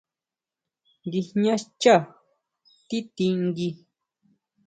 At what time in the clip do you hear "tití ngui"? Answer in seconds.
2.87-3.69